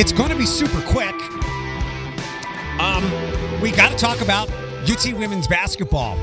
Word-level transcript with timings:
It's 0.00 0.12
going 0.12 0.30
to 0.30 0.36
be 0.36 0.46
super 0.46 0.80
quick. 0.82 1.12
Um, 2.78 3.02
we 3.60 3.72
got 3.72 3.90
to 3.90 3.96
talk 3.96 4.20
about 4.20 4.48
UT 4.88 5.04
women's 5.14 5.48
basketball, 5.48 6.16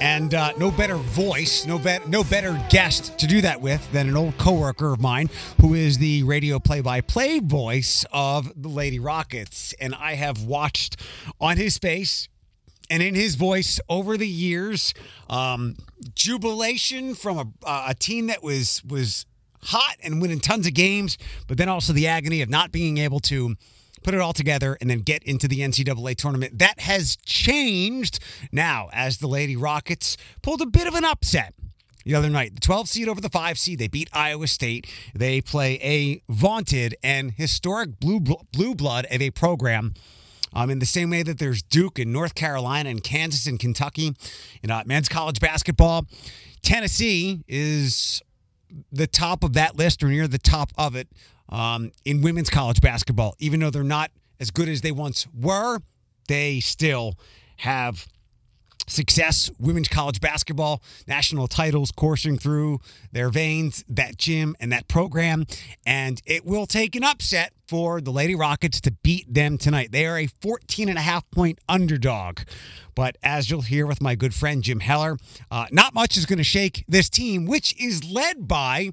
and 0.00 0.34
uh, 0.34 0.50
no 0.58 0.72
better 0.72 0.96
voice, 0.96 1.64
no 1.64 1.78
bet, 1.78 2.08
no 2.08 2.24
better 2.24 2.60
guest 2.70 3.16
to 3.20 3.28
do 3.28 3.40
that 3.42 3.60
with 3.60 3.88
than 3.92 4.08
an 4.08 4.16
old 4.16 4.36
coworker 4.36 4.92
of 4.92 5.00
mine 5.00 5.30
who 5.60 5.74
is 5.74 5.98
the 5.98 6.24
radio 6.24 6.58
play-by-play 6.58 7.38
voice 7.38 8.04
of 8.12 8.50
the 8.60 8.68
Lady 8.68 8.98
Rockets, 8.98 9.72
and 9.80 9.94
I 9.94 10.14
have 10.14 10.42
watched 10.42 10.96
on 11.40 11.56
his 11.56 11.78
face 11.78 12.28
and 12.90 13.00
in 13.00 13.14
his 13.14 13.36
voice 13.36 13.78
over 13.88 14.16
the 14.16 14.26
years, 14.26 14.92
um, 15.30 15.76
jubilation 16.16 17.14
from 17.14 17.38
a, 17.64 17.84
a 17.90 17.94
team 17.94 18.26
that 18.26 18.42
was 18.42 18.82
was 18.82 19.24
hot 19.64 19.96
and 20.02 20.20
winning 20.20 20.40
tons 20.40 20.66
of 20.66 20.74
games, 20.74 21.18
but 21.46 21.58
then 21.58 21.68
also 21.68 21.92
the 21.92 22.06
agony 22.06 22.42
of 22.42 22.48
not 22.48 22.72
being 22.72 22.98
able 22.98 23.20
to 23.20 23.56
put 24.02 24.14
it 24.14 24.20
all 24.20 24.32
together 24.32 24.76
and 24.80 24.90
then 24.90 25.00
get 25.00 25.22
into 25.24 25.48
the 25.48 25.60
NCAA 25.60 26.16
tournament. 26.16 26.58
That 26.58 26.80
has 26.80 27.16
changed 27.16 28.20
now 28.52 28.90
as 28.92 29.18
the 29.18 29.26
Lady 29.26 29.56
Rockets 29.56 30.16
pulled 30.42 30.60
a 30.60 30.66
bit 30.66 30.86
of 30.86 30.94
an 30.94 31.04
upset 31.04 31.54
the 32.04 32.14
other 32.14 32.28
night. 32.28 32.54
The 32.54 32.60
12 32.60 32.88
seed 32.88 33.08
over 33.08 33.20
the 33.20 33.30
5 33.30 33.58
seed. 33.58 33.78
They 33.78 33.88
beat 33.88 34.08
Iowa 34.12 34.46
State. 34.46 34.86
They 35.14 35.40
play 35.40 35.78
a 35.82 36.22
vaunted 36.30 36.94
and 37.02 37.32
historic 37.32 37.98
blue 37.98 38.20
blue 38.20 38.74
blood 38.74 39.06
of 39.10 39.20
a 39.20 39.30
program. 39.30 39.94
Um, 40.52 40.70
in 40.70 40.78
the 40.78 40.86
same 40.86 41.10
way 41.10 41.24
that 41.24 41.40
there's 41.40 41.62
Duke 41.62 41.98
and 41.98 42.12
North 42.12 42.36
Carolina 42.36 42.88
and 42.88 43.02
Kansas 43.02 43.46
and 43.46 43.58
Kentucky 43.58 44.14
in 44.62 44.70
uh, 44.70 44.84
men's 44.86 45.08
college 45.08 45.40
basketball, 45.40 46.06
Tennessee 46.62 47.42
is 47.48 48.22
the 48.92 49.06
top 49.06 49.44
of 49.44 49.52
that 49.54 49.76
list 49.76 50.02
or 50.02 50.08
near 50.08 50.28
the 50.28 50.38
top 50.38 50.72
of 50.76 50.96
it 50.96 51.08
um, 51.48 51.92
in 52.04 52.22
women's 52.22 52.50
college 52.50 52.80
basketball. 52.80 53.34
Even 53.38 53.60
though 53.60 53.70
they're 53.70 53.82
not 53.82 54.10
as 54.40 54.50
good 54.50 54.68
as 54.68 54.80
they 54.80 54.92
once 54.92 55.26
were, 55.38 55.80
they 56.28 56.60
still 56.60 57.18
have 57.58 58.06
success, 58.86 59.50
women's 59.58 59.88
college 59.88 60.20
basketball, 60.20 60.82
national 61.06 61.48
titles 61.48 61.90
coursing 61.90 62.38
through 62.38 62.80
their 63.12 63.28
veins, 63.28 63.84
that 63.88 64.16
gym 64.16 64.56
and 64.60 64.72
that 64.72 64.88
program. 64.88 65.46
And 65.86 66.20
it 66.26 66.44
will 66.44 66.66
take 66.66 66.96
an 66.96 67.04
upset 67.04 67.52
for 67.66 68.00
the 68.00 68.10
Lady 68.10 68.34
Rockets 68.34 68.80
to 68.82 68.90
beat 68.90 69.32
them 69.32 69.58
tonight. 69.58 69.90
They 69.92 70.06
are 70.06 70.18
a 70.18 70.26
14 70.26 70.88
and 70.88 70.98
a 70.98 71.02
half 71.02 71.28
point 71.30 71.58
underdog. 71.68 72.40
But 72.94 73.16
as 73.22 73.50
you'll 73.50 73.62
hear 73.62 73.86
with 73.86 74.00
my 74.00 74.14
good 74.14 74.34
friend 74.34 74.62
Jim 74.62 74.80
Heller, 74.80 75.16
uh, 75.50 75.66
not 75.72 75.94
much 75.94 76.16
is 76.16 76.26
going 76.26 76.38
to 76.38 76.44
shake 76.44 76.84
this 76.86 77.08
team, 77.08 77.46
which 77.46 77.78
is 77.80 78.04
led 78.04 78.46
by 78.46 78.90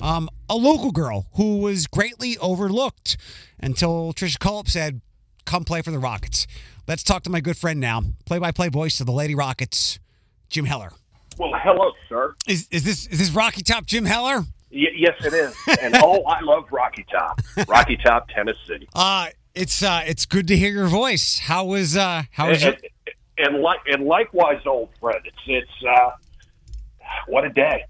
um, 0.00 0.28
a 0.48 0.56
local 0.56 0.90
girl 0.90 1.26
who 1.34 1.58
was 1.58 1.86
greatly 1.86 2.38
overlooked 2.38 3.16
until 3.60 4.12
Tricia 4.12 4.38
Cullop 4.38 4.68
said, 4.68 5.00
come 5.44 5.64
play 5.64 5.82
for 5.82 5.90
the 5.90 5.98
Rockets. 5.98 6.46
Let's 6.86 7.02
talk 7.02 7.22
to 7.24 7.30
my 7.30 7.40
good 7.40 7.56
friend 7.56 7.80
now, 7.80 8.02
play-by-play 8.26 8.68
voice 8.68 9.00
of 9.00 9.06
the 9.06 9.12
Lady 9.12 9.34
Rockets, 9.34 9.98
Jim 10.48 10.66
Heller. 10.66 10.92
Well, 11.38 11.52
hello, 11.54 11.92
sir. 12.08 12.34
Is, 12.46 12.68
is 12.70 12.84
this 12.84 13.06
is 13.06 13.18
this 13.18 13.30
Rocky 13.30 13.62
Top 13.62 13.86
Jim 13.86 14.04
Heller? 14.04 14.44
Y- 14.70 14.86
yes, 14.96 15.14
it 15.24 15.32
is. 15.32 15.56
And 15.80 15.96
oh, 15.96 16.22
I 16.24 16.40
love 16.42 16.66
Rocky 16.70 17.04
Top, 17.10 17.40
Rocky 17.66 17.96
Top, 17.96 18.28
Tennessee. 18.28 18.88
Uh 18.94 19.28
it's 19.54 19.82
uh 19.82 20.02
it's 20.06 20.26
good 20.26 20.48
to 20.48 20.56
hear 20.56 20.70
your 20.70 20.88
voice. 20.88 21.38
How 21.38 21.64
was 21.64 21.96
uh 21.96 22.24
how 22.32 22.48
was 22.48 22.62
and, 22.62 22.76
your 22.80 22.90
and, 23.46 23.54
and 23.54 23.62
like 23.62 23.80
and 23.86 24.04
likewise, 24.04 24.60
old 24.66 24.90
friend. 25.00 25.20
It's 25.24 25.36
it's 25.46 25.84
uh, 25.88 26.10
what 27.28 27.44
a 27.44 27.50
day. 27.50 27.84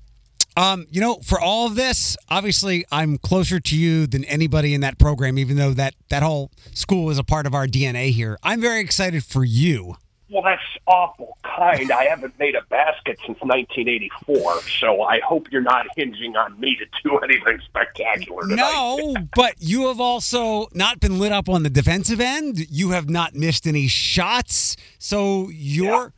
Um, 0.57 0.87
you 0.91 1.01
know, 1.01 1.17
for 1.17 1.41
all 1.41 1.67
of 1.67 1.75
this, 1.75 2.17
obviously, 2.29 2.85
I'm 2.93 3.19
closer 3.19 3.59
to 3.59 3.77
you 3.77 4.07
than 4.07 4.25
anybody 4.25 4.73
in 4.73 4.83
that 4.83 4.99
program, 4.99 5.39
even 5.39 5.57
though 5.57 5.73
that 5.73 5.95
that 6.11 6.23
whole 6.23 6.51
school 6.73 7.11
is 7.11 7.19
a 7.19 7.25
part 7.25 7.47
of 7.47 7.55
our 7.55 7.67
DNA 7.67 8.11
here. 8.11 8.39
I'm 8.43 8.61
very 8.61 8.81
excited 8.81 9.25
for 9.25 9.45
you. 9.45 9.97
Well, 10.31 10.43
that's 10.43 10.63
awful 10.87 11.37
kind. 11.45 11.93
I 11.93 12.05
haven't 12.05 12.39
made 12.39 12.55
a 12.55 12.63
basket 12.63 13.19
since 13.27 13.39
1984, 13.41 14.63
so 14.63 15.03
I 15.03 15.21
hope 15.21 15.53
you're 15.53 15.61
not 15.63 15.87
hinging 15.97 16.37
on 16.37 16.59
me 16.59 16.77
to 16.77 16.87
do 17.03 17.19
anything 17.23 17.61
spectacular 17.65 18.43
tonight. 18.43 18.57
No, 18.57 19.15
but 19.37 19.55
you 19.59 19.89
have 19.89 20.01
also 20.01 20.69
not 20.73 20.99
been 20.99 21.19
lit 21.19 21.33
up 21.33 21.49
on 21.49 21.63
the 21.63 21.71
defensive 21.71 22.21
end. 22.21 22.71
You 22.71 22.91
have 22.91 23.09
not 23.11 23.35
missed 23.35 23.67
any 23.67 23.87
shots, 23.87 24.77
so 24.99 25.51
your 25.51 26.13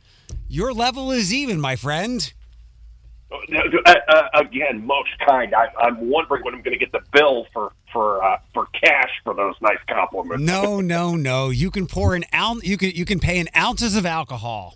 your 0.47 0.73
level 0.73 1.11
is 1.11 1.33
even, 1.33 1.59
my 1.59 1.75
friend. 1.75 2.33
Uh, 3.29 3.93
uh, 4.07 4.23
again, 4.35 4.85
most 4.85 5.09
kind. 5.25 5.53
I, 5.53 5.67
I'm 5.81 6.09
wondering 6.09 6.43
when 6.43 6.53
I'm 6.53 6.61
going 6.61 6.77
to 6.77 6.79
get 6.79 6.91
the 6.91 7.01
bill 7.11 7.45
for 7.51 7.73
for 7.91 8.23
uh, 8.23 8.37
for 8.53 8.67
cash 8.67 9.09
for 9.23 9.33
those 9.33 9.55
nice 9.61 9.79
compliments. 9.89 10.43
No, 10.43 10.79
no, 10.79 11.15
no. 11.15 11.49
You 11.49 11.69
can 11.69 11.87
pour 11.87 12.15
an 12.15 12.23
ounce. 12.33 12.63
You 12.63 12.77
can 12.77 12.91
you 12.91 13.05
can 13.05 13.19
pay 13.19 13.39
in 13.39 13.49
ounces 13.55 13.95
of 13.95 14.05
alcohol. 14.05 14.75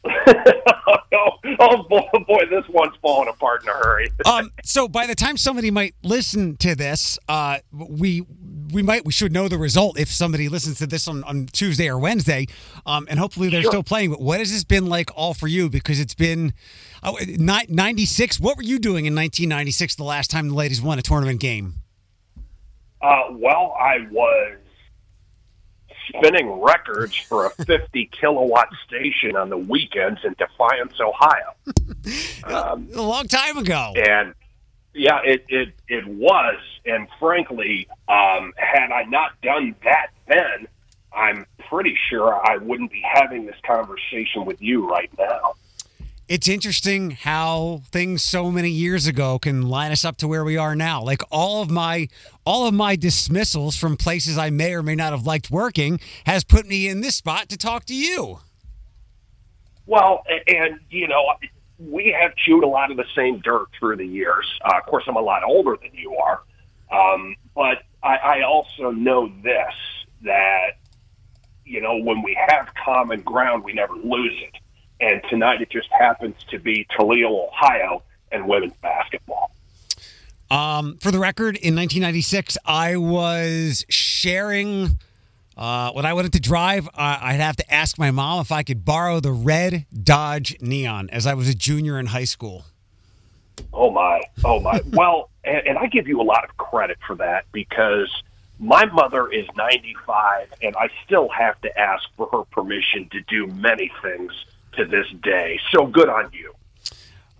oh, 0.04 1.30
oh 1.58 1.82
boy, 1.88 2.02
boy, 2.26 2.44
this 2.50 2.64
one's 2.68 2.94
falling 3.02 3.28
apart 3.28 3.62
in 3.62 3.68
a 3.68 3.72
hurry. 3.72 4.10
Um. 4.26 4.50
So 4.62 4.86
by 4.86 5.06
the 5.06 5.14
time 5.14 5.36
somebody 5.36 5.70
might 5.70 5.94
listen 6.02 6.56
to 6.58 6.74
this, 6.74 7.18
uh, 7.28 7.58
we 7.72 8.26
we 8.72 8.82
might 8.82 9.04
we 9.04 9.12
should 9.12 9.32
know 9.32 9.48
the 9.48 9.58
result 9.58 9.98
if 9.98 10.08
somebody 10.08 10.48
listens 10.48 10.78
to 10.78 10.86
this 10.86 11.06
on, 11.08 11.24
on 11.24 11.46
Tuesday 11.52 11.88
or 11.88 11.98
Wednesday, 11.98 12.46
um, 12.86 13.06
and 13.10 13.18
hopefully 13.18 13.48
they're 13.48 13.62
Sure. 13.62 13.70
still 13.70 13.82
playing. 13.82 14.10
But 14.10 14.20
what 14.20 14.38
has 14.38 14.50
this 14.50 14.64
been 14.64 14.86
like 14.86 15.10
all 15.16 15.34
for 15.34 15.46
you? 15.48 15.68
Because 15.70 15.98
it's 16.00 16.14
been 16.14 16.52
oh, 17.02 17.18
ni- 17.26 17.66
96. 17.68 18.40
What 18.40 18.56
were 18.56 18.62
you 18.62 18.78
doing 18.78 19.06
in 19.06 19.14
1996? 19.14 19.94
The 19.96 20.04
last 20.04 20.30
time 20.30 20.48
the 20.48 20.54
ladies 20.54 20.80
won 20.82 20.98
a 20.98 21.02
tournament 21.02 21.40
game. 21.40 21.74
Uh, 23.00 23.24
well, 23.30 23.76
I 23.80 24.06
was 24.10 24.56
spinning 26.08 26.50
records 26.60 27.14
for 27.16 27.46
a 27.46 27.50
50 27.50 28.06
kilowatt 28.12 28.68
station 28.86 29.36
on 29.36 29.50
the 29.50 29.58
weekends 29.58 30.20
in 30.24 30.34
Defiance, 30.38 30.94
Ohio. 31.00 31.54
Um, 32.44 32.88
A 32.94 33.02
long 33.02 33.28
time 33.28 33.58
ago. 33.58 33.92
and 33.94 34.32
yeah, 34.94 35.20
it, 35.24 35.44
it, 35.48 35.74
it 35.88 36.06
was. 36.06 36.56
And 36.84 37.08
frankly, 37.18 37.88
um, 38.08 38.52
had 38.56 38.90
I 38.92 39.04
not 39.04 39.40
done 39.42 39.74
that 39.84 40.08
then, 40.26 40.68
I'm 41.12 41.46
pretty 41.68 41.96
sure 42.08 42.34
I 42.34 42.56
wouldn't 42.58 42.90
be 42.90 43.02
having 43.02 43.46
this 43.46 43.56
conversation 43.66 44.44
with 44.44 44.60
you 44.60 44.88
right 44.88 45.10
now. 45.18 45.54
it's 46.28 46.46
interesting 46.46 47.12
how 47.12 47.82
things 47.90 48.22
so 48.22 48.50
many 48.50 48.68
years 48.68 49.06
ago 49.06 49.38
can 49.38 49.62
line 49.62 49.90
us 49.90 50.04
up 50.04 50.18
to 50.18 50.28
where 50.28 50.44
we 50.44 50.56
are 50.56 50.76
now. 50.76 51.02
Like 51.02 51.22
all 51.30 51.62
of 51.62 51.70
my 51.70 52.08
all 52.44 52.66
of 52.66 52.74
my 52.74 52.96
dismissals 52.96 53.76
from 53.76 53.96
places 53.96 54.36
I 54.36 54.50
may 54.50 54.74
or 54.74 54.82
may 54.82 54.94
not 54.94 55.12
have 55.12 55.26
liked 55.26 55.50
working 55.50 56.00
has 56.26 56.44
put 56.44 56.66
me 56.66 56.88
in 56.88 57.00
this 57.00 57.16
spot 57.16 57.48
to 57.48 57.56
talk 57.56 57.84
to 57.86 57.94
you. 57.94 58.40
Well, 59.86 60.22
and 60.46 60.78
you 60.90 61.08
know, 61.08 61.32
we 61.78 62.14
have 62.20 62.34
chewed 62.36 62.64
a 62.64 62.68
lot 62.68 62.90
of 62.90 62.96
the 62.96 63.06
same 63.14 63.40
dirt 63.40 63.66
through 63.78 63.96
the 63.96 64.06
years. 64.06 64.46
Uh, 64.64 64.78
of 64.78 64.86
course, 64.86 65.04
I'm 65.06 65.16
a 65.16 65.20
lot 65.20 65.44
older 65.44 65.76
than 65.80 65.90
you 65.94 66.16
are, 66.16 66.42
um, 66.90 67.36
but 67.54 67.82
I, 68.02 68.16
I 68.16 68.42
also 68.42 68.90
know 68.90 69.32
this 69.42 69.74
that 70.22 70.78
you 71.64 71.80
know 71.80 71.96
when 71.96 72.22
we 72.22 72.36
have 72.48 72.72
common 72.84 73.20
ground, 73.22 73.64
we 73.64 73.72
never 73.72 73.94
lose 73.94 74.34
it. 74.42 74.54
And 75.00 75.22
tonight, 75.30 75.62
it 75.62 75.70
just 75.70 75.88
happens 75.92 76.34
to 76.50 76.58
be 76.58 76.86
Toledo, 76.96 77.46
Ohio, 77.46 78.02
and 78.32 78.48
women's 78.48 78.72
basketball. 78.82 79.52
Um, 80.50 80.96
for 80.98 81.12
the 81.12 81.18
record, 81.18 81.56
in 81.56 81.76
1996, 81.76 82.58
I 82.64 82.96
was 82.96 83.84
sharing. 83.88 84.98
Uh, 85.58 85.90
when 85.90 86.06
I 86.06 86.12
wanted 86.12 86.32
to 86.34 86.40
drive, 86.40 86.86
uh, 86.86 87.18
I'd 87.20 87.40
have 87.40 87.56
to 87.56 87.74
ask 87.74 87.98
my 87.98 88.12
mom 88.12 88.40
if 88.40 88.52
I 88.52 88.62
could 88.62 88.84
borrow 88.84 89.18
the 89.18 89.32
red 89.32 89.86
Dodge 89.92 90.56
Neon 90.60 91.10
as 91.10 91.26
I 91.26 91.34
was 91.34 91.48
a 91.48 91.54
junior 91.54 91.98
in 91.98 92.06
high 92.06 92.24
school. 92.24 92.64
Oh 93.72 93.90
my, 93.90 94.22
oh 94.44 94.60
my. 94.60 94.80
well, 94.92 95.30
and, 95.42 95.66
and 95.66 95.78
I 95.78 95.86
give 95.86 96.06
you 96.06 96.20
a 96.20 96.22
lot 96.22 96.44
of 96.44 96.56
credit 96.56 96.96
for 97.04 97.16
that 97.16 97.44
because 97.50 98.22
my 98.60 98.84
mother 98.86 99.28
is 99.32 99.46
95 99.56 100.52
and 100.62 100.76
I 100.76 100.90
still 101.04 101.28
have 101.28 101.60
to 101.62 101.78
ask 101.78 102.04
for 102.16 102.28
her 102.30 102.44
permission 102.44 103.08
to 103.10 103.20
do 103.22 103.48
many 103.48 103.90
things 104.00 104.32
to 104.76 104.84
this 104.84 105.08
day. 105.24 105.58
So 105.72 105.86
good 105.86 106.08
on 106.08 106.30
you. 106.32 106.54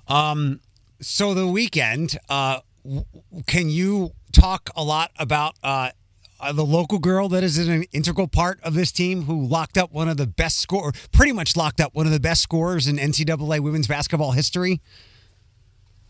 Um, 0.08 0.58
so 1.00 1.34
the 1.34 1.46
weekend, 1.46 2.18
uh, 2.28 2.60
w- 2.82 3.04
can 3.46 3.68
you 3.68 4.12
talk 4.32 4.70
a 4.74 4.82
lot 4.82 5.12
about 5.18 5.54
uh, 5.62 5.90
uh, 6.40 6.52
the 6.52 6.64
local 6.64 6.98
girl 6.98 7.28
that 7.28 7.42
is 7.42 7.58
an 7.58 7.84
integral 7.92 8.28
part 8.28 8.60
of 8.62 8.74
this 8.74 8.92
team 8.92 9.22
who 9.22 9.44
locked 9.44 9.76
up 9.76 9.92
one 9.92 10.08
of 10.08 10.16
the 10.16 10.26
best 10.26 10.58
score, 10.58 10.92
pretty 11.12 11.32
much 11.32 11.56
locked 11.56 11.80
up 11.80 11.94
one 11.94 12.06
of 12.06 12.12
the 12.12 12.20
best 12.20 12.42
scorers 12.42 12.86
in 12.86 12.96
NCAA 12.96 13.60
women's 13.60 13.86
basketball 13.88 14.32
history? 14.32 14.80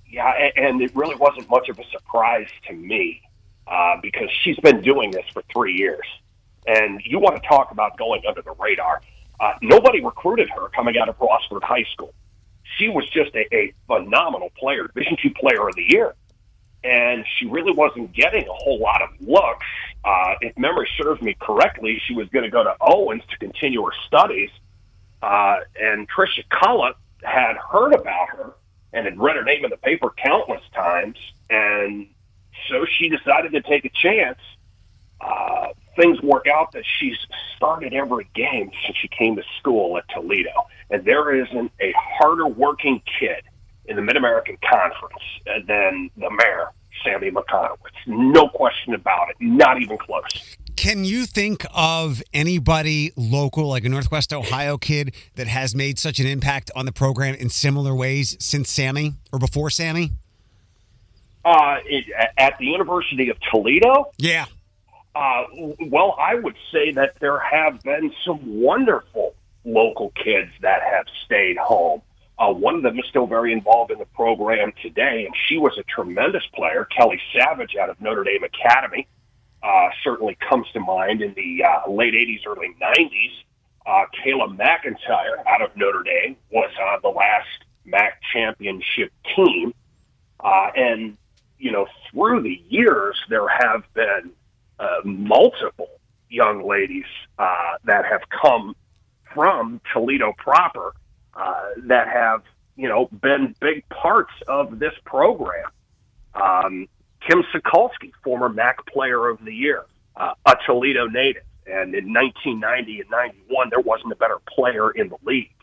Yeah, 0.06 0.32
and 0.56 0.80
it 0.80 0.94
really 0.94 1.16
wasn't 1.16 1.48
much 1.50 1.68
of 1.68 1.78
a 1.78 1.84
surprise 1.90 2.48
to 2.66 2.72
me 2.72 3.22
uh, 3.66 3.96
because 4.02 4.30
she's 4.42 4.58
been 4.58 4.80
doing 4.80 5.10
this 5.10 5.24
for 5.32 5.42
three 5.52 5.74
years. 5.74 6.06
And 6.66 7.00
you 7.04 7.18
want 7.18 7.42
to 7.42 7.48
talk 7.48 7.70
about 7.70 7.96
going 7.96 8.22
under 8.26 8.42
the 8.42 8.52
radar. 8.58 9.00
Uh, 9.40 9.52
nobody 9.62 10.02
recruited 10.02 10.50
her 10.50 10.68
coming 10.68 10.98
out 10.98 11.08
of 11.08 11.18
Rossford 11.18 11.62
High 11.62 11.84
School. 11.92 12.12
She 12.76 12.88
was 12.88 13.08
just 13.08 13.34
a, 13.34 13.54
a 13.54 13.72
phenomenal 13.86 14.50
player, 14.58 14.86
Division 14.88 15.16
two 15.22 15.30
Player 15.30 15.68
of 15.68 15.74
the 15.74 15.84
Year, 15.88 16.14
and 16.84 17.24
she 17.36 17.46
really 17.46 17.72
wasn't 17.72 18.12
getting 18.12 18.46
a 18.46 18.52
whole 18.52 18.78
lot 18.78 19.02
of 19.02 19.08
looks 19.20 19.66
Uh, 20.08 20.34
if 20.40 20.56
memory 20.56 20.88
serves 20.96 21.20
me 21.20 21.36
correctly, 21.38 22.00
she 22.06 22.14
was 22.14 22.28
going 22.30 22.44
to 22.44 22.50
go 22.50 22.64
to 22.64 22.74
Owens 22.80 23.22
to 23.30 23.36
continue 23.36 23.84
her 23.84 23.92
studies. 24.06 24.48
Uh, 25.20 25.56
and 25.78 26.08
Tricia 26.08 26.48
Cullop 26.48 26.96
had 27.22 27.56
heard 27.56 27.92
about 27.92 28.30
her 28.30 28.54
and 28.94 29.04
had 29.04 29.18
read 29.18 29.36
her 29.36 29.44
name 29.44 29.64
in 29.64 29.70
the 29.70 29.76
paper 29.76 30.10
countless 30.16 30.62
times. 30.74 31.18
And 31.50 32.08
so 32.70 32.86
she 32.86 33.10
decided 33.10 33.52
to 33.52 33.60
take 33.60 33.84
a 33.84 33.90
chance. 33.90 34.38
Uh, 35.20 35.68
things 35.96 36.22
work 36.22 36.46
out 36.46 36.72
that 36.72 36.84
she's 36.98 37.18
started 37.56 37.92
every 37.92 38.30
game 38.34 38.70
since 38.86 38.96
she 38.96 39.08
came 39.08 39.36
to 39.36 39.42
school 39.58 39.98
at 39.98 40.04
Toledo. 40.08 40.68
And 40.90 41.04
there 41.04 41.34
isn't 41.34 41.70
a 41.82 41.92
harder 41.94 42.46
working 42.46 43.02
kid 43.20 43.42
in 43.84 43.96
the 43.96 44.02
Mid 44.02 44.16
American 44.16 44.56
Conference 44.62 45.66
than 45.66 46.10
the 46.16 46.30
mayor, 46.30 46.70
Sammy 47.04 47.30
Mikonowicz. 47.30 47.76
No 48.06 48.48
question 48.48 48.94
about 48.94 49.30
it. 49.30 49.36
Not 49.40 49.80
even 49.80 49.98
close. 49.98 50.56
Can 50.76 51.04
you 51.04 51.26
think 51.26 51.66
of 51.74 52.22
anybody 52.32 53.12
local, 53.16 53.68
like 53.68 53.84
a 53.84 53.88
Northwest 53.88 54.32
Ohio 54.32 54.78
kid, 54.78 55.14
that 55.34 55.48
has 55.48 55.74
made 55.74 55.98
such 55.98 56.20
an 56.20 56.26
impact 56.26 56.70
on 56.76 56.86
the 56.86 56.92
program 56.92 57.34
in 57.34 57.50
similar 57.50 57.94
ways 57.94 58.36
since 58.38 58.70
Sammy 58.70 59.14
or 59.32 59.38
before 59.38 59.70
Sammy? 59.70 60.12
Uh, 61.44 61.78
it, 61.84 62.04
at 62.36 62.58
the 62.58 62.66
University 62.66 63.30
of 63.30 63.38
Toledo? 63.50 64.12
Yeah. 64.18 64.46
Uh, 65.16 65.44
well, 65.88 66.14
I 66.20 66.36
would 66.36 66.56
say 66.70 66.92
that 66.92 67.16
there 67.20 67.40
have 67.40 67.82
been 67.82 68.12
some 68.24 68.38
wonderful 68.60 69.34
local 69.64 70.10
kids 70.10 70.50
that 70.62 70.82
have 70.82 71.06
stayed 71.24 71.56
home. 71.56 72.02
Uh, 72.38 72.52
one 72.52 72.76
of 72.76 72.82
them 72.82 72.98
is 72.98 73.04
still 73.08 73.26
very 73.26 73.52
involved 73.52 73.90
in 73.90 73.98
the 73.98 74.06
program 74.06 74.72
today, 74.80 75.24
and 75.26 75.34
she 75.48 75.58
was 75.58 75.76
a 75.78 75.82
tremendous 75.84 76.44
player. 76.54 76.86
Kelly 76.96 77.20
Savage 77.32 77.74
out 77.74 77.90
of 77.90 78.00
Notre 78.00 78.22
Dame 78.22 78.44
Academy 78.44 79.08
uh, 79.62 79.88
certainly 80.04 80.36
comes 80.48 80.66
to 80.72 80.80
mind 80.80 81.20
in 81.20 81.34
the 81.34 81.64
uh, 81.64 81.90
late 81.90 82.14
80s, 82.14 82.46
early 82.46 82.68
90s. 82.80 83.32
Uh, 83.84 84.04
Kayla 84.22 84.56
McIntyre 84.56 85.44
out 85.46 85.62
of 85.62 85.76
Notre 85.76 86.02
Dame 86.04 86.36
was 86.50 86.70
on 86.80 87.00
the 87.02 87.08
last 87.08 87.64
MAC 87.84 88.20
championship 88.32 89.10
team. 89.34 89.74
Uh, 90.38 90.70
and, 90.76 91.16
you 91.58 91.72
know, 91.72 91.86
through 92.10 92.42
the 92.42 92.62
years, 92.68 93.16
there 93.28 93.48
have 93.48 93.82
been 93.94 94.30
uh, 94.78 95.00
multiple 95.04 95.88
young 96.28 96.68
ladies 96.68 97.06
uh, 97.38 97.78
that 97.84 98.04
have 98.04 98.22
come 98.28 98.76
from 99.34 99.80
Toledo 99.92 100.32
proper 100.36 100.94
uh, 101.38 101.62
that 101.84 102.08
have, 102.08 102.42
you 102.76 102.88
know, 102.88 103.08
been 103.22 103.54
big 103.60 103.88
parts 103.88 104.32
of 104.48 104.78
this 104.78 104.92
program. 105.04 105.70
Um, 106.34 106.88
Kim 107.26 107.44
Sokolsky, 107.54 108.10
former 108.24 108.48
MAC 108.48 108.84
Player 108.86 109.28
of 109.28 109.44
the 109.44 109.52
Year, 109.52 109.84
uh, 110.16 110.34
a 110.46 110.56
Toledo 110.66 111.06
native, 111.06 111.44
and 111.66 111.94
in 111.94 112.12
1990 112.12 113.00
and 113.00 113.10
91, 113.10 113.70
there 113.70 113.80
wasn't 113.80 114.12
a 114.12 114.16
better 114.16 114.38
player 114.48 114.90
in 114.90 115.08
the 115.08 115.16
league. 115.22 115.54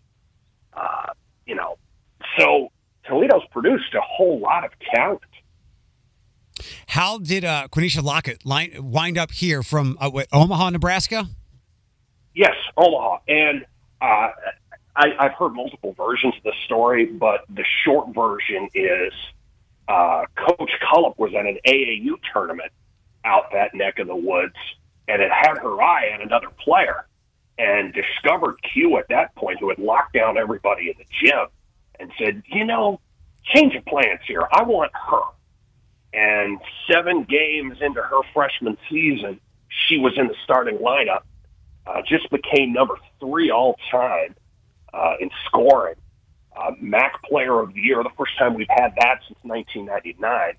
Uh, 0.74 1.07
you 1.45 1.56
know, 1.56 1.77
so 2.38 2.69
Toledo's 3.07 3.45
produced 3.51 3.94
a 3.95 4.01
whole 4.01 4.39
lot 4.39 4.66
of 4.66 4.72
talent. 4.94 5.22
How 6.88 7.18
did 7.18 7.44
uh, 7.44 7.68
Quinesha 7.69 8.01
Lockett 8.01 8.45
line, 8.45 8.72
wind 8.80 9.18
up 9.18 9.31
here 9.31 9.62
from 9.62 9.98
uh, 10.00 10.10
what, 10.10 10.27
Omaha, 10.31 10.69
Nebraska? 10.69 11.27
Yes, 12.33 12.56
Omaha, 12.77 13.19
and 13.27 13.66
uh, 14.01 14.30
I, 14.95 15.13
I've 15.19 15.33
heard 15.33 15.53
multiple 15.53 15.94
versions 15.94 16.36
of 16.38 16.44
the 16.44 16.53
story, 16.65 17.06
but 17.06 17.45
the 17.50 17.65
short 17.83 18.13
version 18.15 18.69
is 18.74 19.13
uh, 19.88 20.24
Coach 20.36 20.71
Cullop 20.89 21.19
was 21.19 21.33
at 21.33 21.45
an 21.45 21.59
AAU 21.68 22.18
tournament 22.31 22.71
out 23.25 23.51
that 23.51 23.74
neck 23.74 24.00
of 24.00 24.07
the 24.07 24.15
woods, 24.15 24.56
and 25.07 25.21
it 25.21 25.31
had 25.31 25.57
her 25.57 25.81
eye 25.81 26.12
on 26.13 26.21
another 26.21 26.47
player, 26.59 27.07
and 27.57 27.94
discovered 27.94 28.56
Q 28.74 28.97
at 28.97 29.07
that 29.09 29.36
point, 29.36 29.59
who 29.59 29.69
had 29.69 29.80
locked 29.80 30.13
down 30.13 30.38
everybody 30.38 30.89
in 30.89 30.95
the 30.98 31.06
gym, 31.21 31.48
and 32.00 32.12
said, 32.18 32.44
"You 32.48 32.65
know, 32.65 33.00
change 33.44 33.75
of 33.75 33.86
plans 33.86 34.21
here. 34.25 34.48
I 34.51 34.63
want 34.63 34.91
her." 34.94 35.21
And 36.13 36.59
seven 36.89 37.24
games 37.24 37.81
into 37.81 38.01
her 38.01 38.21
freshman 38.33 38.77
season, 38.89 39.41
she 39.68 39.98
was 39.98 40.18
in 40.18 40.27
the 40.27 40.36
starting 40.44 40.77
lineup. 40.77 41.24
Uh, 41.86 42.01
just 42.07 42.30
became 42.30 42.71
number 42.71 42.95
three 43.19 43.51
all 43.51 43.77
time 43.91 44.36
uh, 44.95 45.15
in 45.19 45.30
scoring. 45.45 45.95
Uh, 46.56 46.71
MAC 46.80 47.21
Player 47.24 47.59
of 47.59 47.74
the 47.74 47.81
Year, 47.81 48.01
the 48.01 48.09
first 48.18 48.38
time 48.38 48.53
we've 48.53 48.68
had 48.69 48.94
that 48.97 49.19
since 49.27 49.38
1999. 49.44 50.53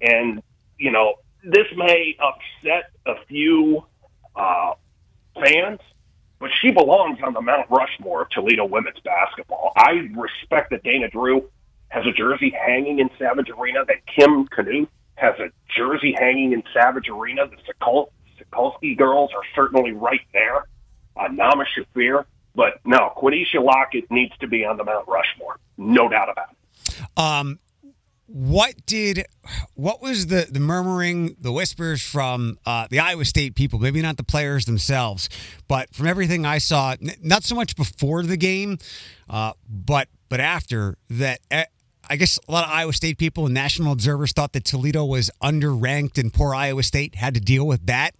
And, 0.00 0.42
you 0.78 0.90
know, 0.90 1.16
this 1.44 1.66
may 1.76 2.16
upset 2.18 2.90
a 3.06 3.14
few 3.26 3.84
uh, 4.34 4.72
fans, 5.34 5.80
but 6.38 6.50
she 6.60 6.70
belongs 6.70 7.18
on 7.22 7.34
the 7.34 7.42
Mount 7.42 7.68
Rushmore 7.70 8.22
of 8.22 8.30
Toledo 8.30 8.64
women's 8.64 8.98
basketball. 9.04 9.72
I 9.76 10.08
respect 10.14 10.70
that 10.70 10.82
Dana 10.82 11.08
Drew 11.10 11.48
has 11.88 12.06
a 12.06 12.12
jersey 12.12 12.50
hanging 12.50 12.98
in 12.98 13.10
Savage 13.18 13.50
Arena, 13.50 13.84
that 13.86 14.06
Kim 14.06 14.48
Knuth 14.48 14.88
has 15.16 15.34
a 15.38 15.50
jersey 15.76 16.14
hanging 16.18 16.52
in 16.52 16.62
Savage 16.72 17.08
Arena. 17.10 17.42
The 17.46 17.56
Sokolsky 18.50 18.96
girls 18.96 19.30
are 19.36 19.42
certainly 19.54 19.92
right 19.92 20.22
there. 20.32 20.66
Uh, 21.14 21.28
Naama 21.28 21.64
Shafir. 21.76 22.24
But 22.54 22.80
no, 22.84 23.12
Quinesha 23.16 23.62
Lockett 23.62 24.10
needs 24.10 24.32
to 24.40 24.46
be 24.46 24.64
on 24.64 24.76
the 24.76 24.84
Mount 24.84 25.08
Rushmore, 25.08 25.58
no 25.78 26.08
doubt 26.08 26.28
about 26.30 26.48
it. 26.50 27.18
Um, 27.18 27.58
what 28.26 28.74
did 28.86 29.26
what 29.74 30.00
was 30.00 30.28
the 30.28 30.46
the 30.50 30.60
murmuring, 30.60 31.36
the 31.38 31.52
whispers 31.52 32.00
from 32.02 32.58
uh, 32.64 32.86
the 32.90 32.98
Iowa 32.98 33.24
State 33.24 33.54
people? 33.54 33.78
Maybe 33.78 34.00
not 34.00 34.16
the 34.16 34.24
players 34.24 34.64
themselves, 34.64 35.28
but 35.68 35.94
from 35.94 36.06
everything 36.06 36.46
I 36.46 36.58
saw, 36.58 36.92
n- 36.92 37.14
not 37.22 37.44
so 37.44 37.54
much 37.54 37.76
before 37.76 38.22
the 38.22 38.36
game, 38.36 38.78
uh, 39.28 39.52
but 39.68 40.08
but 40.28 40.40
after 40.40 40.96
that. 41.10 41.40
I 42.10 42.16
guess 42.16 42.38
a 42.48 42.52
lot 42.52 42.64
of 42.64 42.70
Iowa 42.70 42.92
State 42.92 43.16
people 43.16 43.46
and 43.46 43.54
national 43.54 43.92
observers 43.92 44.32
thought 44.32 44.52
that 44.54 44.64
Toledo 44.64 45.04
was 45.04 45.30
underranked 45.40 46.18
and 46.18 46.34
poor 46.34 46.52
Iowa 46.52 46.82
State 46.82 47.14
had 47.14 47.32
to 47.34 47.40
deal 47.40 47.64
with 47.64 47.86
that. 47.86 48.14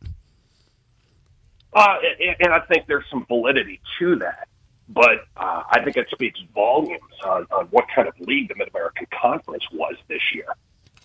Uh, 1.73 1.97
and, 2.21 2.37
and 2.41 2.53
I 2.53 2.61
think 2.61 2.87
there's 2.87 3.05
some 3.11 3.25
validity 3.27 3.81
to 3.99 4.17
that. 4.17 4.49
But 4.89 5.27
uh, 5.37 5.63
I 5.71 5.83
think 5.83 5.97
it 5.97 6.09
speaks 6.11 6.39
volumes 6.55 7.01
on, 7.25 7.47
on 7.51 7.67
what 7.67 7.87
kind 7.95 8.09
of 8.09 8.19
league 8.21 8.49
the 8.49 8.55
Mid 8.57 8.69
American 8.69 9.07
Conference 9.11 9.65
was 9.73 9.95
this 10.09 10.21
year. 10.35 10.47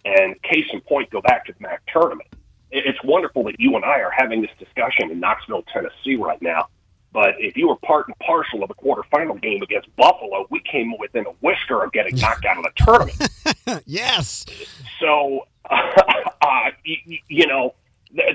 And 0.04 0.42
case 0.42 0.66
in 0.74 0.82
point, 0.82 1.10
go 1.10 1.22
back 1.22 1.46
to 1.46 1.54
the 1.54 1.60
MAC 1.62 1.82
tournament. 1.88 2.28
It's 2.70 3.02
wonderful 3.04 3.44
that 3.44 3.60
you 3.60 3.76
and 3.76 3.86
I 3.86 4.00
are 4.02 4.12
having 4.12 4.42
this 4.42 4.52
discussion 4.60 5.10
in 5.10 5.20
Knoxville, 5.20 5.64
Tennessee 5.74 6.16
right 6.16 6.42
now. 6.42 6.68
But 7.14 7.36
if 7.40 7.56
you 7.56 7.70
were 7.70 7.78
part 7.78 8.08
and 8.08 8.18
parcel 8.20 8.64
of 8.64 8.70
a 8.70 8.74
quarterfinal 8.74 9.42
game 9.42 9.62
against 9.62 9.94
Buffalo, 9.96 10.46
we 10.50 10.60
came 10.60 10.94
within 11.00 11.26
a 11.26 11.32
whisker 11.42 11.84
of 11.84 11.92
getting 11.94 12.16
knocked 12.18 12.46
out 12.46 12.58
of 12.58 12.64
the 12.64 12.72
tournament. 12.76 13.84
yes. 13.86 14.46
So, 15.00 15.48
uh, 15.70 16.72
you, 16.84 17.18
you 17.30 17.48
know, 17.48 17.74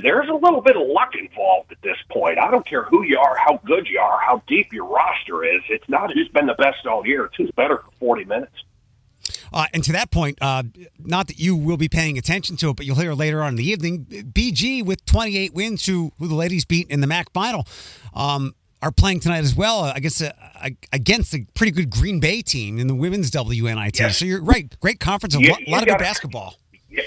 there's 0.03 0.29
a 0.29 0.35
little 0.35 0.61
bit 0.61 0.77
of 0.77 0.87
luck 0.87 1.15
involved 1.19 1.73
at 1.73 1.83
this 1.83 1.97
point. 2.11 2.39
I 2.39 2.51
don't 2.51 2.67
care 2.67 2.85
who 2.85 3.03
you 3.05 3.19
are, 3.19 3.37
how 3.37 3.61
good 3.65 3.89
you 3.89 3.99
are, 3.99 4.21
how 4.21 4.43
deep 4.47 4.73
your 4.73 4.87
roster 4.87 5.45
is. 5.45 5.63
It's 5.69 5.89
not 5.89 6.13
who's 6.13 6.29
been 6.29 6.47
the 6.47 6.55
best 6.55 6.87
all 6.87 7.07
year. 7.07 7.25
It's 7.27 7.37
who's 7.37 7.51
better 7.53 7.79
for 7.79 7.91
40 7.99 8.25
minutes. 8.25 8.65
Uh, 9.53 9.67
and 9.75 9.85
to 9.85 9.93
that 9.93 10.11
point, 10.11 10.39
uh, 10.41 10.63
not 10.99 11.27
that 11.27 11.39
you 11.39 11.55
will 11.55 11.77
be 11.77 11.89
paying 11.89 12.17
attention 12.17 12.57
to 12.57 12.71
it, 12.71 12.77
but 12.77 12.87
you'll 12.87 12.97
hear 12.97 13.13
later 13.13 13.43
on 13.43 13.51
in 13.51 13.57
the 13.57 13.69
evening, 13.69 14.05
BG 14.05 14.85
with 14.85 15.05
28 15.05 15.53
wins, 15.53 15.87
who, 15.87 16.13
who 16.19 16.27
the 16.27 16.35
ladies 16.35 16.65
beat 16.65 16.89
in 16.89 17.01
the 17.01 17.07
MAC 17.07 17.33
final, 17.33 17.67
um, 18.15 18.55
are 18.81 18.91
playing 18.91 19.21
tonight 19.21 19.45
as 19.45 19.55
well. 19.55 19.85
I 19.85 20.01
guess 20.01 20.21
uh, 20.21 20.33
against 20.93 21.35
a 21.35 21.47
pretty 21.55 21.73
good 21.73 21.91
Green 21.91 22.19
Bay 22.19 22.43
team 22.43 22.79
in 22.79 22.89
the 22.89 22.95
women's 22.95 23.31
WNIT. 23.31 23.99
Yes. 23.99 24.19
So 24.19 24.25
you're 24.25 24.43
right, 24.43 24.75
great 24.81 25.01
conference, 25.01 25.35
a 25.37 25.41
you, 25.41 25.51
lot, 25.51 25.61
lot 25.69 25.83
of 25.83 25.89
good 25.89 25.99
basketball. 25.99 26.57
Yeah, 26.89 27.03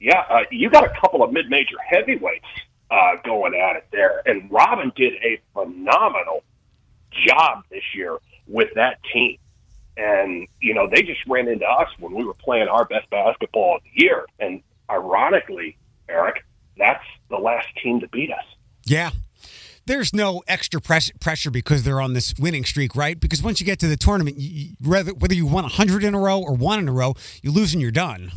yeah, 0.00 0.24
uh, 0.28 0.40
you 0.50 0.70
got 0.70 0.84
a 0.84 1.00
couple 1.00 1.22
of 1.22 1.32
mid-major 1.32 1.76
heavyweights 1.86 2.46
uh, 2.90 3.16
going 3.24 3.54
at 3.54 3.76
it 3.76 3.86
there, 3.92 4.22
and 4.26 4.50
Robin 4.50 4.90
did 4.96 5.12
a 5.22 5.40
phenomenal 5.52 6.42
job 7.10 7.64
this 7.70 7.82
year 7.94 8.16
with 8.46 8.68
that 8.74 8.98
team. 9.12 9.36
And 9.96 10.48
you 10.60 10.72
know, 10.74 10.88
they 10.88 11.02
just 11.02 11.20
ran 11.26 11.48
into 11.48 11.66
us 11.66 11.88
when 11.98 12.14
we 12.14 12.24
were 12.24 12.34
playing 12.34 12.68
our 12.68 12.86
best 12.86 13.10
basketball 13.10 13.76
of 13.76 13.82
the 13.82 14.02
year. 14.02 14.24
And 14.38 14.62
ironically, 14.88 15.76
Eric, 16.08 16.44
that's 16.78 17.04
the 17.28 17.36
last 17.36 17.66
team 17.82 18.00
to 18.00 18.08
beat 18.08 18.30
us. 18.30 18.44
Yeah, 18.86 19.10
there's 19.86 20.14
no 20.14 20.42
extra 20.48 20.80
press, 20.80 21.10
pressure 21.20 21.50
because 21.50 21.82
they're 21.82 22.00
on 22.00 22.14
this 22.14 22.34
winning 22.38 22.64
streak, 22.64 22.96
right? 22.96 23.18
Because 23.18 23.42
once 23.42 23.60
you 23.60 23.66
get 23.66 23.78
to 23.80 23.88
the 23.88 23.96
tournament, 23.96 24.38
you, 24.38 24.74
whether 24.82 25.12
whether 25.12 25.34
you 25.34 25.46
won 25.46 25.64
100 25.64 26.02
in 26.02 26.14
a 26.14 26.18
row 26.18 26.40
or 26.40 26.54
one 26.54 26.78
in 26.78 26.88
a 26.88 26.92
row, 26.92 27.14
you 27.42 27.50
lose 27.50 27.74
and 27.74 27.82
you're 27.82 27.90
done. 27.90 28.32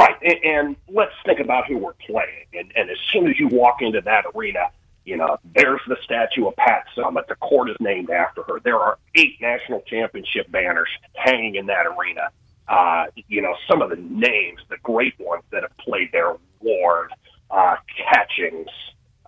Right, 0.00 0.16
and, 0.22 0.44
and 0.44 0.76
let's 0.88 1.12
think 1.26 1.40
about 1.40 1.66
who 1.66 1.76
we're 1.76 1.92
playing. 1.92 2.46
And, 2.54 2.72
and 2.74 2.88
as 2.88 2.96
soon 3.12 3.28
as 3.28 3.38
you 3.38 3.48
walk 3.48 3.82
into 3.82 4.00
that 4.00 4.24
arena, 4.34 4.70
you 5.04 5.18
know, 5.18 5.36
there's 5.54 5.82
the 5.86 5.96
statue 6.02 6.46
of 6.46 6.56
Pat 6.56 6.86
Summitt. 6.96 7.26
The 7.28 7.34
court 7.34 7.68
is 7.68 7.76
named 7.80 8.08
after 8.08 8.42
her. 8.44 8.60
There 8.60 8.78
are 8.78 8.96
eight 9.14 9.36
national 9.42 9.82
championship 9.82 10.50
banners 10.50 10.88
hanging 11.14 11.56
in 11.56 11.66
that 11.66 11.84
arena. 11.86 12.30
Uh, 12.66 13.06
you 13.28 13.42
know, 13.42 13.54
some 13.68 13.82
of 13.82 13.90
the 13.90 13.96
names, 13.96 14.60
the 14.70 14.78
great 14.82 15.14
ones 15.18 15.42
that 15.50 15.64
have 15.64 15.76
played 15.76 16.08
there, 16.12 16.34
Ward, 16.60 17.10
uh, 17.50 17.76
catchings, 18.10 18.68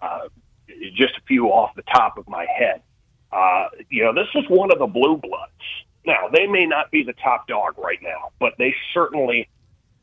uh, 0.00 0.28
just 0.94 1.18
a 1.18 1.20
few 1.26 1.48
off 1.48 1.74
the 1.74 1.82
top 1.82 2.16
of 2.16 2.26
my 2.28 2.46
head. 2.46 2.80
Uh, 3.30 3.68
you 3.90 4.04
know, 4.04 4.14
this 4.14 4.28
is 4.34 4.48
one 4.48 4.72
of 4.72 4.78
the 4.78 4.86
blue 4.86 5.18
bloods. 5.18 5.52
Now, 6.06 6.28
they 6.32 6.46
may 6.46 6.64
not 6.64 6.90
be 6.90 7.02
the 7.02 7.12
top 7.12 7.46
dog 7.46 7.74
right 7.76 7.98
now, 8.02 8.30
but 8.38 8.54
they 8.58 8.74
certainly 8.94 9.48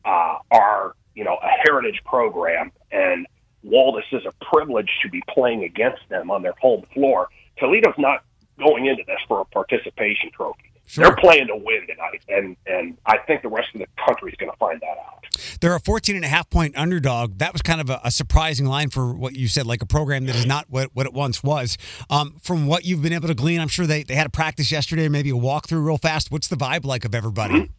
uh, 0.10 0.40
are, 0.52 0.96
you 1.14 1.24
know, 1.24 1.38
a 1.42 1.50
heritage 1.64 2.02
program. 2.06 2.72
And 2.92 3.28
while 3.62 3.92
this 3.92 4.06
is 4.12 4.26
a 4.26 4.46
privilege 4.46 4.90
to 5.04 5.10
be 5.10 5.22
playing 5.30 5.64
against 5.64 6.02
them 6.10 6.32
on 6.32 6.42
their 6.42 6.56
home 6.60 6.84
floor, 6.94 7.30
Toledo's 7.60 7.94
not 7.98 8.24
going 8.58 8.88
into 8.88 9.04
this 9.06 9.20
for 9.28 9.42
a 9.42 9.46
participation 9.46 10.32
trophy. 10.32 10.64
Sure. 10.86 11.04
They're 11.04 11.16
playing 11.18 11.48
to 11.48 11.56
win 11.56 11.86
tonight, 11.86 12.24
and 12.30 12.58
and 12.66 12.98
I 13.06 13.20
think 13.20 13.44
the 13.44 13.48
rest 13.48 13.68
of 13.76 13.82
the 13.82 13.86
country 14.04 14.32
is 14.32 14.38
going 14.38 14.52
to 14.52 14.58
find 14.58 14.82
that 14.82 14.98
out. 14.98 15.24
They're 15.62 15.76
a 15.76 15.80
14 15.80 16.16
and 16.16 16.26
a 16.26 16.28
half 16.28 16.50
point 16.50 16.76
underdog. 16.76 17.38
That 17.38 17.54
was 17.54 17.62
kind 17.62 17.80
of 17.80 17.92
a, 17.92 18.02
a, 18.04 18.10
surprising 18.10 18.66
line 18.66 18.90
for 18.90 19.14
what 19.14 19.36
you 19.36 19.48
said, 19.48 19.68
like 19.68 19.84
a 19.84 19.86
program 19.86 20.26
that 20.26 20.36
is 20.36 20.48
not 20.48 20.66
what, 20.68 20.90
what 20.96 21.06
it 21.06 21.14
once 21.14 21.44
was. 21.44 21.78
Um, 22.10 22.38
from 22.42 22.66
what 22.66 22.86
you've 22.86 23.04
been 23.04 23.14
able 23.14 23.28
to 23.28 23.36
glean, 23.36 23.60
I'm 23.62 23.68
sure 23.68 23.86
they, 23.86 24.02
they 24.02 24.16
had 24.16 24.26
a 24.26 24.32
practice 24.32 24.72
yesterday, 24.72 25.08
maybe 25.10 25.30
a 25.30 25.34
walkthrough 25.34 25.86
real 25.86 25.98
fast. 25.98 26.32
What's 26.32 26.48
the 26.48 26.56
vibe 26.56 26.86
like 26.86 27.06
of 27.06 27.14
everybody? 27.14 27.54
Mm-hmm. 27.54 27.74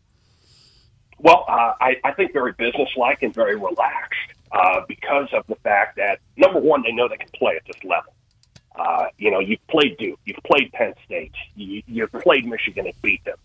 Well, 1.23 1.45
uh, 1.49 1.75
I, 1.81 1.97
I 2.03 2.13
think 2.13 2.33
very 2.33 2.53
businesslike 2.53 3.23
and 3.23 3.35
very 3.35 3.55
relaxed 3.55 4.31
uh, 4.53 4.81
because 4.89 5.29
of 5.35 5.47
the 5.49 5.57
fact 5.57 5.97
that, 5.97 6.21
number 6.37 6.59
one, 6.59 6.83
they 6.83 6.93
know 6.93 7.09
they 7.09 7.19
can 7.19 7.29
play 7.35 7.57
at 7.57 7.63
this 7.67 7.85
level. 7.85 8.15
Uh, 8.75 9.07
you 9.19 9.31
know, 9.31 9.39
you've 9.41 9.65
played 9.67 9.99
Duke, 9.99 10.19
you've 10.25 10.43
played 10.45 10.73
Penn 10.73 10.95
State, 11.05 11.35
you, 11.55 11.83
you've 11.87 12.13
played 12.13 12.47
Michigan 12.47 12.87
and 12.87 13.03
beat 13.03 13.23
them. 13.25 13.37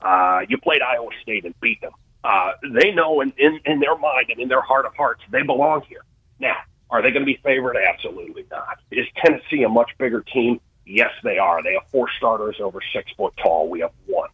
Uh, 0.00 0.40
you 0.48 0.58
played 0.58 0.80
Iowa 0.80 1.10
State 1.22 1.44
and 1.44 1.58
beat 1.60 1.80
them. 1.80 1.92
Uh, 2.22 2.52
they 2.72 2.92
know 2.92 3.20
in, 3.20 3.32
in, 3.36 3.58
in 3.64 3.80
their 3.80 3.96
mind 3.96 4.26
and 4.30 4.38
in 4.38 4.48
their 4.48 4.60
heart 4.60 4.86
of 4.86 4.94
hearts 4.94 5.22
they 5.30 5.42
belong 5.42 5.82
here. 5.88 6.04
Now, 6.38 6.56
are 6.90 7.02
they 7.02 7.10
going 7.10 7.22
to 7.22 7.26
be 7.26 7.40
favored? 7.42 7.76
Absolutely 7.76 8.44
not. 8.50 8.78
Is 8.92 9.06
Tennessee 9.16 9.64
a 9.64 9.68
much 9.68 9.90
bigger 9.98 10.20
team? 10.20 10.60
Yes, 10.86 11.10
they 11.24 11.38
are. 11.38 11.62
They 11.62 11.74
have 11.74 11.86
four 11.90 12.08
starters 12.16 12.56
over 12.60 12.80
six 12.92 13.10
foot 13.16 13.34
tall. 13.42 13.68
We 13.68 13.80
have 13.80 13.92
one. 14.06 14.30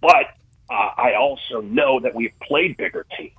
But 0.00 0.34
I 0.98 1.14
also 1.14 1.60
know 1.60 2.00
that 2.00 2.14
we've 2.14 2.34
played 2.42 2.76
bigger 2.76 3.06
teams 3.16 3.32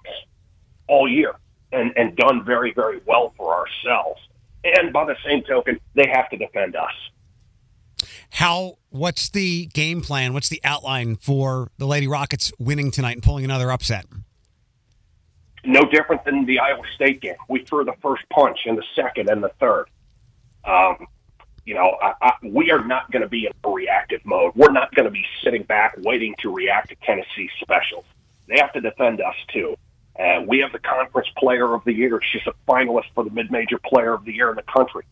all 0.88 1.08
year 1.08 1.36
and, 1.72 1.92
and 1.98 2.16
done 2.16 2.46
very, 2.46 2.74
very 2.74 3.02
well 3.06 3.34
for 3.38 3.54
ourselves. 3.54 4.22
And 4.64 4.92
by 4.92 5.06
the 5.06 5.16
same 5.26 5.44
token, 5.44 5.80
they 5.94 6.08
have 6.12 6.30
to 6.30 6.38
defend 6.38 6.76
us. 6.76 6.94
How? 8.32 8.78
What's 8.90 9.30
the 9.30 9.68
game 9.68 10.02
plan? 10.02 10.34
What's 10.34 10.50
the 10.50 10.62
outline 10.64 11.16
for 11.16 11.70
the 11.78 11.86
Lady 11.86 12.08
Rockets 12.08 12.52
winning 12.58 12.92
tonight 12.92 13.14
and 13.14 13.24
pulling 13.24 13.46
another 13.46 13.72
upset? 13.72 14.06
No 15.66 15.82
different 15.82 16.24
than 16.24 16.46
the 16.46 16.60
Iowa 16.60 16.84
State 16.96 17.22
game. 17.22 17.36
We 17.50 17.66
threw 17.66 17.84
the 17.84 17.94
first 18.02 18.24
punch 18.30 18.60
in 18.66 18.76
the 18.76 18.84
second 18.96 19.30
and 19.30 19.44
the 19.44 19.52
third. 19.60 19.86
Um, 20.64 21.08
you 21.66 21.74
know, 21.74 21.98
I, 22.02 22.14
I, 22.22 22.34
we 22.44 22.72
are 22.72 22.84
not 22.84 23.12
going 23.12 23.22
to 23.22 23.28
be 23.28 23.46
in 23.46 23.52
a 23.64 23.70
reactive 23.70 24.26
mode. 24.26 24.54
We're 24.56 24.72
not 24.72 24.94
going 24.96 25.06
to 25.06 25.12
be 25.12 25.26
sitting 25.44 25.64
back 25.64 25.96
waiting 26.00 26.36
to 26.40 26.54
react 26.54 26.90
to 26.90 26.96
Tennessee 26.96 27.50
specials. 27.62 28.06
They 28.48 28.58
have 28.58 28.74
to 28.74 28.82
defend 28.82 29.22
us 29.22 29.36
too. 29.54 29.76
Uh, 30.20 30.42
we 30.46 30.60
have 30.60 30.72
the 30.72 30.80
conference 30.80 31.30
player 31.38 31.74
of 31.74 31.84
the 31.86 31.94
year. 31.94 32.20
She's 32.32 32.42
a 32.48 32.54
finalist 32.68 33.06
for 33.16 33.24
the 33.24 33.30
mid-major 33.30 33.78
player 33.78 34.14
of 34.14 34.26
the 34.26 34.34
year 34.34 34.50
in 34.50 34.56
the 34.56 34.64
country. 34.64 35.06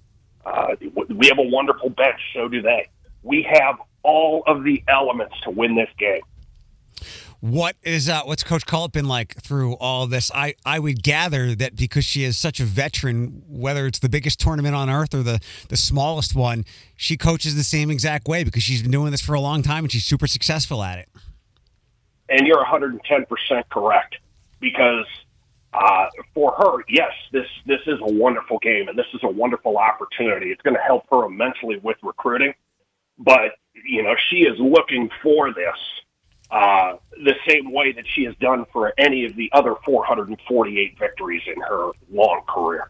Uh, 0.45 0.75
we 1.09 1.27
have 1.27 1.39
a 1.39 1.47
wonderful 1.47 1.89
bench. 1.89 2.19
So 2.33 2.47
do 2.47 2.61
they. 2.61 2.89
We 3.23 3.43
have 3.43 3.77
all 4.03 4.43
of 4.47 4.63
the 4.63 4.83
elements 4.87 5.35
to 5.41 5.51
win 5.51 5.75
this 5.75 5.89
game. 5.97 6.21
What 7.39 7.75
is 7.83 8.09
uh, 8.09 8.23
what's 8.23 8.43
Coach 8.43 8.65
Cullop 8.65 8.93
been 8.93 9.07
like 9.07 9.35
through 9.41 9.73
all 9.75 10.07
this? 10.07 10.31
I, 10.33 10.55
I 10.65 10.79
would 10.79 11.03
gather 11.03 11.53
that 11.53 11.75
because 11.75 12.03
she 12.03 12.23
is 12.23 12.35
such 12.35 12.59
a 12.59 12.63
veteran, 12.63 13.43
whether 13.47 13.85
it's 13.85 13.99
the 13.99 14.09
biggest 14.09 14.39
tournament 14.39 14.73
on 14.73 14.89
earth 14.89 15.13
or 15.13 15.21
the, 15.21 15.39
the 15.69 15.77
smallest 15.77 16.35
one, 16.35 16.65
she 16.95 17.15
coaches 17.15 17.55
the 17.55 17.63
same 17.63 17.91
exact 17.91 18.27
way 18.27 18.43
because 18.43 18.63
she's 18.63 18.81
been 18.81 18.91
doing 18.91 19.11
this 19.11 19.21
for 19.21 19.35
a 19.35 19.39
long 19.39 19.61
time 19.61 19.83
and 19.83 19.91
she's 19.91 20.03
super 20.03 20.25
successful 20.25 20.83
at 20.83 20.97
it. 20.97 21.09
And 22.27 22.47
you're 22.47 22.63
110% 22.65 22.97
correct 23.69 24.15
because 24.59 25.05
uh, 25.73 26.07
for 26.33 26.53
her, 26.53 26.83
yes, 26.89 27.11
this 27.31 27.47
this 27.67 27.81
is 27.85 27.99
a 28.01 28.11
wonderful 28.13 28.57
game 28.57 28.87
and 28.87 28.97
this 28.97 29.05
is 29.13 29.19
a 29.21 29.29
wonderful 29.29 29.77
opportunity. 29.77 30.47
It's 30.47 30.61
going 30.63 30.75
to 30.75 30.81
help 30.81 31.07
her 31.11 31.25
immensely 31.25 31.77
with 31.77 31.97
recruiting, 32.01 32.55
but 33.19 33.57
you 33.85 34.01
know 34.01 34.15
she 34.31 34.37
is 34.37 34.57
looking 34.59 35.11
for 35.21 35.53
this 35.53 35.77
uh, 36.49 36.97
the 37.11 37.35
same 37.47 37.71
way 37.71 37.91
that 37.91 38.05
she 38.13 38.23
has 38.23 38.35
done 38.35 38.65
for 38.71 38.93
any 38.97 39.25
of 39.25 39.35
the 39.35 39.49
other 39.53 39.75
448 39.85 40.97
victories 40.97 41.41
in 41.47 41.61
her 41.61 41.91
long 42.11 42.41
career. 42.47 42.89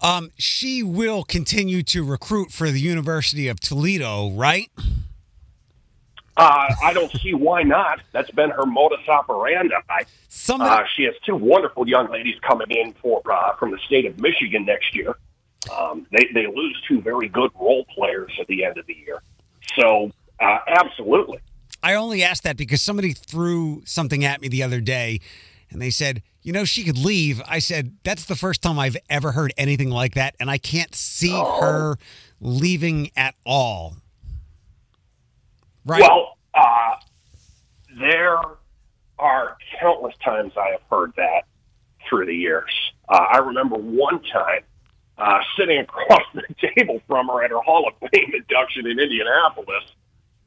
Um, 0.00 0.30
she 0.36 0.82
will 0.82 1.22
continue 1.22 1.82
to 1.84 2.04
recruit 2.04 2.50
for 2.50 2.70
the 2.70 2.80
University 2.80 3.48
of 3.48 3.60
Toledo, 3.60 4.30
right? 4.30 4.70
Uh, 6.36 6.74
I 6.82 6.92
don't 6.92 7.12
see 7.20 7.34
why 7.34 7.62
not. 7.62 8.00
That's 8.12 8.30
been 8.30 8.50
her 8.50 8.66
modus 8.66 9.06
operandi. 9.06 9.74
Somebody... 10.28 10.70
Uh, 10.70 10.86
she 10.96 11.04
has 11.04 11.14
two 11.24 11.36
wonderful 11.36 11.86
young 11.88 12.10
ladies 12.10 12.36
coming 12.40 12.70
in 12.70 12.94
for 12.94 13.22
uh, 13.30 13.54
from 13.56 13.70
the 13.70 13.78
state 13.86 14.06
of 14.06 14.18
Michigan 14.18 14.64
next 14.64 14.94
year. 14.96 15.14
Um, 15.76 16.06
they 16.10 16.26
they 16.34 16.46
lose 16.46 16.82
two 16.88 17.00
very 17.00 17.28
good 17.28 17.50
role 17.54 17.84
players 17.94 18.32
at 18.40 18.46
the 18.48 18.64
end 18.64 18.78
of 18.78 18.86
the 18.86 18.96
year, 18.96 19.22
so 19.78 20.10
uh, 20.40 20.58
absolutely. 20.66 21.38
I 21.82 21.94
only 21.94 22.22
asked 22.22 22.44
that 22.44 22.56
because 22.56 22.80
somebody 22.80 23.12
threw 23.12 23.82
something 23.84 24.24
at 24.24 24.40
me 24.40 24.48
the 24.48 24.62
other 24.62 24.80
day, 24.80 25.20
and 25.70 25.80
they 25.82 25.90
said, 25.90 26.22
"You 26.42 26.52
know, 26.52 26.64
she 26.64 26.84
could 26.84 26.98
leave." 26.98 27.42
I 27.46 27.58
said, 27.58 27.96
"That's 28.04 28.24
the 28.24 28.36
first 28.36 28.62
time 28.62 28.78
I've 28.78 28.96
ever 29.10 29.32
heard 29.32 29.52
anything 29.56 29.90
like 29.90 30.14
that, 30.14 30.34
and 30.38 30.50
I 30.50 30.58
can't 30.58 30.94
see 30.94 31.32
oh. 31.32 31.60
her 31.60 31.96
leaving 32.40 33.10
at 33.16 33.34
all." 33.44 33.96
Right. 35.84 36.00
Well, 36.00 36.38
uh, 36.54 36.94
there 37.98 38.38
are 39.18 39.56
countless 39.80 40.14
times 40.24 40.52
I 40.56 40.70
have 40.70 40.82
heard 40.90 41.12
that 41.16 41.44
through 42.08 42.26
the 42.26 42.34
years. 42.34 42.70
Uh, 43.08 43.24
I 43.30 43.38
remember 43.38 43.76
one 43.76 44.22
time 44.22 44.62
uh, 45.18 45.40
sitting 45.58 45.78
across 45.78 46.22
the 46.34 46.42
table 46.76 47.00
from 47.06 47.28
her 47.28 47.42
at 47.42 47.50
her 47.50 47.60
Hall 47.60 47.88
of 47.88 48.10
Fame 48.10 48.32
induction 48.34 48.86
in 48.86 48.98
Indianapolis 48.98 49.84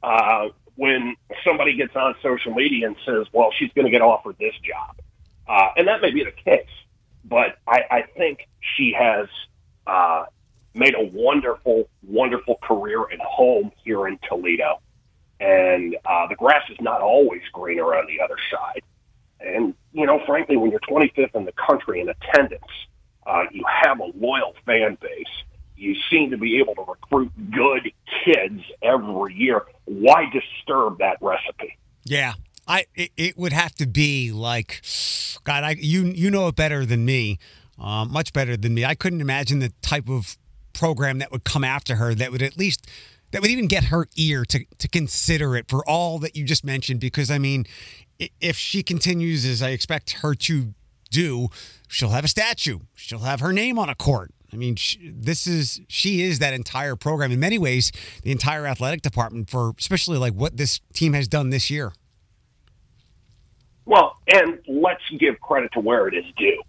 uh, 0.02 0.48
when 0.76 1.16
somebody 1.44 1.76
gets 1.76 1.96
on 1.96 2.14
social 2.22 2.54
media 2.54 2.86
and 2.86 2.96
says, 3.04 3.26
well, 3.32 3.50
she's 3.58 3.70
going 3.74 3.86
to 3.86 3.90
get 3.90 4.02
offered 4.02 4.36
this 4.38 4.54
job. 4.62 4.96
Uh, 5.48 5.70
and 5.76 5.88
that 5.88 6.02
may 6.02 6.10
be 6.10 6.24
the 6.24 6.32
case, 6.32 6.68
but 7.24 7.58
I, 7.66 7.82
I 7.90 8.02
think 8.16 8.48
she 8.76 8.94
has 8.98 9.28
uh, 9.86 10.26
made 10.74 10.94
a 10.94 11.04
wonderful, 11.04 11.88
wonderful 12.02 12.56
career 12.62 13.02
at 13.12 13.20
home 13.20 13.72
here 13.84 14.06
in 14.06 14.18
Toledo 14.28 14.80
and 15.40 15.96
uh, 16.04 16.26
the 16.28 16.34
grass 16.36 16.62
is 16.70 16.78
not 16.80 17.00
always 17.00 17.42
greener 17.52 17.94
on 17.94 18.06
the 18.06 18.22
other 18.22 18.36
side. 18.50 18.82
And 19.40 19.74
you 19.92 20.06
know, 20.06 20.20
frankly, 20.26 20.56
when 20.56 20.70
you're 20.70 20.80
25th 20.80 21.34
in 21.34 21.44
the 21.44 21.52
country 21.52 22.00
in 22.00 22.08
attendance, 22.08 22.62
uh, 23.26 23.44
you 23.52 23.64
have 23.82 24.00
a 24.00 24.10
loyal 24.16 24.54
fan 24.64 24.96
base. 25.00 25.26
You 25.76 25.94
seem 26.10 26.30
to 26.30 26.38
be 26.38 26.58
able 26.58 26.74
to 26.74 26.84
recruit 26.88 27.32
good 27.50 27.92
kids 28.24 28.62
every 28.82 29.34
year. 29.34 29.62
Why 29.84 30.30
disturb 30.30 30.98
that 30.98 31.18
recipe? 31.20 31.76
Yeah, 32.04 32.34
I 32.66 32.86
it, 32.94 33.10
it 33.16 33.38
would 33.38 33.52
have 33.52 33.74
to 33.76 33.86
be 33.86 34.32
like, 34.32 34.82
God, 35.44 35.64
I 35.64 35.76
you 35.78 36.04
you 36.04 36.30
know 36.30 36.48
it 36.48 36.56
better 36.56 36.86
than 36.86 37.04
me, 37.04 37.38
uh, 37.78 38.04
much 38.04 38.32
better 38.32 38.56
than 38.56 38.74
me. 38.74 38.84
I 38.84 38.94
couldn't 38.94 39.20
imagine 39.20 39.58
the 39.58 39.72
type 39.82 40.08
of 40.08 40.36
program 40.72 41.18
that 41.18 41.32
would 41.32 41.44
come 41.44 41.64
after 41.64 41.96
her 41.96 42.14
that 42.14 42.30
would 42.30 42.42
at 42.42 42.58
least 42.58 42.86
that 43.30 43.40
would 43.40 43.50
even 43.50 43.66
get 43.66 43.84
her 43.84 44.08
ear 44.16 44.44
to 44.46 44.64
to 44.78 44.88
consider 44.88 45.56
it 45.56 45.68
for 45.68 45.86
all 45.88 46.18
that 46.20 46.36
you 46.36 46.44
just 46.44 46.64
mentioned. 46.64 47.00
Because 47.00 47.30
I 47.30 47.38
mean, 47.38 47.66
if 48.40 48.56
she 48.56 48.82
continues 48.82 49.44
as 49.44 49.62
I 49.62 49.70
expect 49.70 50.12
her 50.22 50.34
to 50.34 50.74
do, 51.10 51.48
she'll 51.88 52.10
have 52.10 52.24
a 52.24 52.28
statue. 52.28 52.80
She'll 52.94 53.20
have 53.20 53.40
her 53.40 53.52
name 53.52 53.78
on 53.78 53.88
a 53.88 53.94
court. 53.94 54.32
I 54.52 54.56
mean, 54.56 54.76
she, 54.76 55.12
this 55.14 55.46
is 55.46 55.80
she 55.88 56.22
is 56.22 56.38
that 56.38 56.54
entire 56.54 56.96
program 56.96 57.32
in 57.32 57.40
many 57.40 57.58
ways, 57.58 57.92
the 58.22 58.30
entire 58.30 58.66
athletic 58.66 59.02
department 59.02 59.50
for 59.50 59.72
especially 59.78 60.18
like 60.18 60.34
what 60.34 60.56
this 60.56 60.80
team 60.92 61.12
has 61.14 61.28
done 61.28 61.50
this 61.50 61.70
year. 61.70 61.92
Well, 63.84 64.16
and 64.26 64.58
let's 64.66 65.02
give 65.18 65.40
credit 65.40 65.72
to 65.72 65.80
where 65.80 66.08
it 66.08 66.14
is 66.14 66.24
due. 66.36 66.60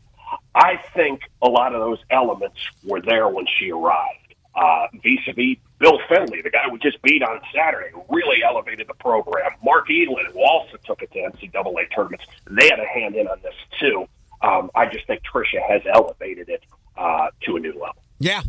I 0.53 0.81
think 0.93 1.21
a 1.41 1.47
lot 1.47 1.73
of 1.73 1.81
those 1.81 1.99
elements 2.09 2.57
were 2.83 3.01
there 3.01 3.27
when 3.27 3.45
she 3.57 3.71
arrived. 3.71 4.35
Uh, 4.55 4.87
vis-a-vis 5.03 5.57
Bill 5.79 5.99
Fennelly, 6.09 6.41
the 6.41 6.49
guy 6.49 6.67
we 6.71 6.79
just 6.79 6.99
beat 7.03 7.21
on 7.21 7.39
Saturday, 7.53 7.91
really 8.09 8.43
elevated 8.43 8.87
the 8.87 8.95
program. 8.95 9.51
Mark 9.63 9.87
Edlin, 9.89 10.25
who 10.33 10.43
also 10.43 10.77
took 10.83 11.03
it 11.03 11.11
to 11.11 11.19
NCAA 11.19 11.93
tournaments, 11.93 12.25
they 12.49 12.67
had 12.67 12.79
a 12.79 12.85
hand 12.85 13.15
in 13.15 13.27
on 13.27 13.39
this 13.43 13.53
too. 13.79 14.07
Um, 14.41 14.71
I 14.73 14.87
just 14.87 15.05
think 15.05 15.21
Tricia 15.23 15.61
has 15.67 15.81
elevated 15.91 16.49
it 16.49 16.63
uh, 16.97 17.29
to 17.43 17.55
a 17.55 17.59
new 17.59 17.73
level. 17.73 18.03
Yeah, 18.19 18.41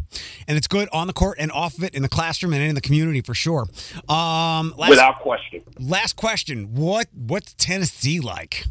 and 0.46 0.56
it's 0.56 0.66
good 0.66 0.88
on 0.92 1.08
the 1.08 1.12
court 1.12 1.36
and 1.38 1.52
off 1.52 1.76
of 1.76 1.84
it 1.84 1.94
in 1.94 2.02
the 2.02 2.08
classroom 2.08 2.54
and 2.54 2.62
in 2.62 2.74
the 2.74 2.80
community 2.80 3.20
for 3.20 3.34
sure. 3.34 3.66
Um, 4.08 4.74
last, 4.78 4.90
Without 4.90 5.20
question. 5.20 5.62
Last 5.78 6.16
question: 6.16 6.74
What 6.74 7.08
what's 7.14 7.52
Tennessee 7.54 8.20
like? 8.20 8.64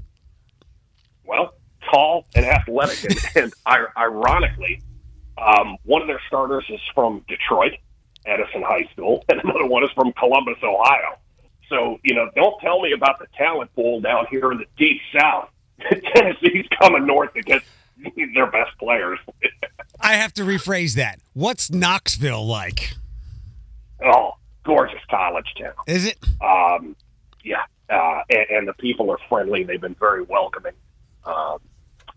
Well, 1.24 1.54
tall 1.92 2.26
and 2.34 2.46
athletic, 2.46 3.04
and, 3.36 3.54
and 3.68 3.88
ironically, 3.96 4.82
um, 5.38 5.78
one 5.84 6.02
of 6.02 6.08
their 6.08 6.22
starters 6.28 6.66
is 6.70 6.82
from 6.96 7.24
Detroit, 7.28 7.74
Edison 8.26 8.64
High 8.64 8.90
School, 8.94 9.24
and 9.30 9.40
another 9.42 9.66
one 9.66 9.84
is 9.84 9.92
from 9.92 10.14
Columbus, 10.14 10.58
Ohio. 10.64 11.20
So, 11.70 12.00
you 12.04 12.16
know, 12.16 12.30
don't 12.36 12.60
tell 12.62 12.82
me 12.82 12.94
about 12.94 13.20
the 13.20 13.28
talent 13.38 13.74
pool 13.76 14.00
down 14.00 14.26
here 14.32 14.52
in 14.52 14.58
the 14.58 14.66
deep 14.78 15.02
south. 15.18 15.50
Tennessee's 16.16 16.66
coming 16.80 17.06
north 17.06 17.34
get 17.46 17.62
their 18.34 18.52
best 18.52 18.78
players. 18.80 19.20
I 20.00 20.14
have 20.14 20.34
to 20.34 20.44
rephrase 20.44 20.96
that. 20.96 21.20
What's 21.34 21.72
Knoxville 21.72 22.46
like? 22.46 22.94
oh, 24.04 24.34
gorgeous 24.64 25.02
college 25.10 25.54
town. 25.60 25.74
Is 25.88 26.06
it? 26.06 26.18
Um, 26.42 26.96
yeah, 27.44 27.64
uh, 27.90 28.22
and, 28.30 28.46
and 28.50 28.68
the 28.68 28.74
people 28.74 29.10
are 29.12 29.20
friendly. 29.30 29.64
They've 29.64 29.82
been 29.82 29.96
very 29.96 30.24
welcoming, 30.24 30.74
um, 31.26 31.60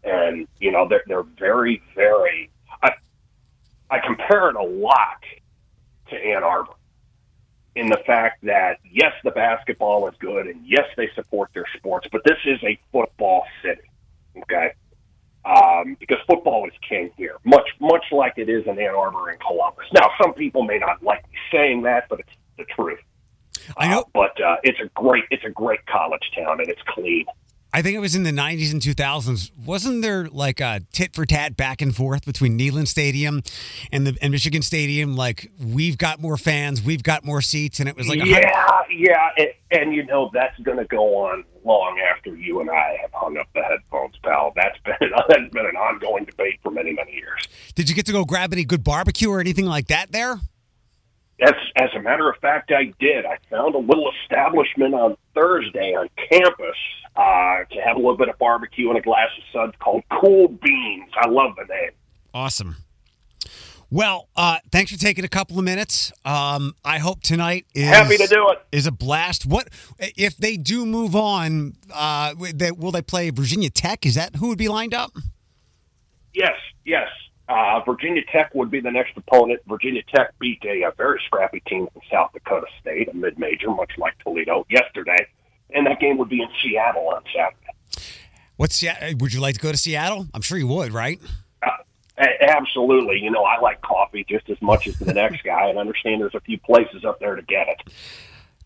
and 0.04 0.46
you 0.58 0.70
know 0.72 0.88
they're 0.88 1.04
they're 1.06 1.22
very 1.22 1.82
very. 1.94 2.50
I 2.82 2.90
I 3.90 3.98
compare 4.00 4.50
it 4.50 4.56
a 4.56 4.62
lot 4.62 5.22
to 6.10 6.16
Ann 6.16 6.42
Arbor 6.42 6.72
in 7.76 7.88
the 7.88 8.00
fact 8.06 8.44
that 8.44 8.78
yes, 8.90 9.12
the 9.24 9.30
basketball 9.30 10.08
is 10.08 10.14
good, 10.18 10.46
and 10.46 10.60
yes, 10.66 10.86
they 10.96 11.08
support 11.14 11.50
their 11.54 11.66
sports, 11.76 12.08
but 12.10 12.22
this 12.24 12.38
is 12.44 12.58
a 12.62 12.78
football 12.92 13.44
city. 13.62 13.79
Um, 15.80 15.96
because 15.98 16.18
football 16.26 16.66
is 16.66 16.72
king 16.86 17.10
here, 17.16 17.36
much 17.44 17.68
much 17.80 18.04
like 18.12 18.34
it 18.36 18.48
is 18.48 18.66
in 18.66 18.78
Ann 18.78 18.94
Arbor 18.94 19.30
and 19.30 19.40
Columbus. 19.40 19.86
Now, 19.94 20.08
some 20.22 20.34
people 20.34 20.62
may 20.62 20.78
not 20.78 21.02
like 21.02 21.22
me 21.30 21.36
saying 21.52 21.82
that, 21.82 22.08
but 22.08 22.20
it's 22.20 22.30
the 22.58 22.64
truth. 22.64 23.00
I 23.76 23.88
know. 23.88 24.00
Uh, 24.00 24.04
but 24.14 24.40
uh, 24.42 24.56
it's 24.62 24.78
a 24.80 24.88
great 24.94 25.24
it's 25.30 25.44
a 25.44 25.50
great 25.50 25.84
college 25.86 26.22
town 26.36 26.60
and 26.60 26.68
it's 26.68 26.82
clean. 26.88 27.26
I 27.72 27.82
think 27.82 27.94
it 27.94 28.00
was 28.00 28.16
in 28.16 28.24
the 28.24 28.32
90s 28.32 28.72
and 28.72 28.82
2000s. 28.82 29.52
Wasn't 29.64 30.02
there 30.02 30.26
like 30.26 30.60
a 30.60 30.80
tit 30.92 31.14
for 31.14 31.24
tat 31.24 31.56
back 31.56 31.80
and 31.80 31.94
forth 31.94 32.24
between 32.24 32.58
Neyland 32.58 32.88
Stadium 32.88 33.42
and 33.92 34.06
the 34.06 34.18
and 34.20 34.32
Michigan 34.32 34.62
Stadium? 34.62 35.14
Like 35.14 35.52
we've 35.62 35.96
got 35.96 36.20
more 36.20 36.36
fans, 36.36 36.82
we've 36.82 37.02
got 37.02 37.24
more 37.24 37.40
seats, 37.40 37.78
and 37.78 37.88
it 37.88 37.96
was 37.96 38.08
like 38.08 38.18
a 38.18 38.22
hun- 38.22 38.42
yeah, 38.42 38.80
yeah, 38.90 39.28
and, 39.38 39.80
and 39.82 39.94
you 39.94 40.04
know 40.04 40.30
that's 40.32 40.58
going 40.60 40.78
to 40.78 40.84
go 40.84 41.26
on 41.26 41.44
long 41.64 42.00
after 42.12 42.34
you 42.34 42.60
and 42.60 42.70
I 42.70 42.96
have 43.02 43.12
hung 43.12 43.36
up 43.36 43.46
the 43.54 43.62
headphones, 43.62 44.16
pal. 44.24 44.52
That's 44.56 44.78
been 44.84 45.10
that's 45.28 45.50
been 45.52 45.66
an 45.66 45.69
ongoing 46.10 46.24
debate 46.24 46.58
for 46.62 46.70
many 46.70 46.92
many 46.92 47.12
years. 47.12 47.48
Did 47.74 47.88
you 47.88 47.94
get 47.94 48.06
to 48.06 48.12
go 48.12 48.24
grab 48.24 48.52
any 48.52 48.64
good 48.64 48.84
barbecue 48.84 49.30
or 49.30 49.40
anything 49.40 49.66
like 49.66 49.88
that 49.88 50.12
there? 50.12 50.40
As 51.40 51.54
as 51.76 51.88
a 51.96 52.00
matter 52.00 52.28
of 52.28 52.36
fact, 52.38 52.70
I 52.70 52.92
did. 53.00 53.24
I 53.24 53.38
found 53.48 53.74
a 53.74 53.78
little 53.78 54.10
establishment 54.22 54.94
on 54.94 55.16
Thursday 55.34 55.94
on 55.94 56.08
campus 56.30 56.76
uh, 57.16 57.64
to 57.72 57.80
have 57.84 57.96
a 57.96 57.98
little 57.98 58.16
bit 58.16 58.28
of 58.28 58.38
barbecue 58.38 58.88
and 58.88 58.98
a 58.98 59.02
glass 59.02 59.28
of 59.38 59.44
suds 59.52 59.76
called 59.78 60.02
Cool 60.20 60.48
Beans. 60.48 61.10
I 61.16 61.28
love 61.28 61.52
the 61.56 61.64
name. 61.64 61.90
Awesome. 62.34 62.76
Well, 63.92 64.28
uh, 64.36 64.58
thanks 64.70 64.92
for 64.92 64.98
taking 64.98 65.24
a 65.24 65.28
couple 65.28 65.58
of 65.58 65.64
minutes. 65.64 66.12
Um, 66.24 66.76
I 66.84 66.98
hope 66.98 67.22
tonight 67.22 67.66
is 67.74 67.88
Happy 67.88 68.16
to 68.18 68.26
do 68.28 68.48
it. 68.50 68.58
Is 68.70 68.86
a 68.86 68.92
blast. 68.92 69.46
What 69.46 69.68
if 69.98 70.36
they 70.36 70.56
do 70.56 70.86
move 70.86 71.16
on? 71.16 71.74
Uh, 71.92 72.34
they, 72.54 72.70
will 72.70 72.92
they 72.92 73.02
play 73.02 73.30
Virginia 73.30 73.68
Tech? 73.68 74.06
Is 74.06 74.14
that 74.14 74.36
who 74.36 74.46
would 74.48 74.58
be 74.58 74.68
lined 74.68 74.94
up? 74.94 75.10
Yes, 76.34 76.56
yes. 76.84 77.08
Uh, 77.48 77.80
Virginia 77.84 78.22
Tech 78.30 78.54
would 78.54 78.70
be 78.70 78.80
the 78.80 78.92
next 78.92 79.16
opponent. 79.16 79.60
Virginia 79.66 80.02
Tech 80.14 80.38
beat 80.38 80.62
a, 80.64 80.82
a 80.82 80.92
very 80.96 81.20
scrappy 81.26 81.60
team 81.66 81.88
from 81.92 82.02
South 82.10 82.32
Dakota 82.32 82.66
State, 82.80 83.08
a 83.08 83.14
mid-major, 83.14 83.70
much 83.70 83.90
like 83.98 84.16
Toledo, 84.20 84.64
yesterday, 84.70 85.26
and 85.70 85.84
that 85.86 85.98
game 85.98 86.16
would 86.18 86.28
be 86.28 86.40
in 86.40 86.48
Seattle 86.62 87.08
on 87.08 87.22
Saturday. 87.34 88.10
What's 88.56 88.76
Se- 88.76 89.14
would 89.18 89.32
you 89.32 89.40
like 89.40 89.54
to 89.54 89.60
go 89.60 89.72
to 89.72 89.78
Seattle? 89.78 90.28
I'm 90.32 90.42
sure 90.42 90.58
you 90.58 90.68
would, 90.68 90.92
right? 90.92 91.20
Uh, 91.62 92.26
absolutely. 92.40 93.18
You 93.18 93.30
know, 93.30 93.42
I 93.42 93.58
like 93.60 93.80
coffee 93.80 94.24
just 94.28 94.48
as 94.48 94.60
much 94.62 94.86
as 94.86 94.98
the 94.98 95.12
next 95.12 95.42
guy, 95.44 95.68
and 95.68 95.78
understand 95.78 96.20
there's 96.20 96.34
a 96.34 96.40
few 96.40 96.58
places 96.58 97.04
up 97.04 97.18
there 97.18 97.34
to 97.34 97.42
get 97.42 97.66
it. 97.68 97.92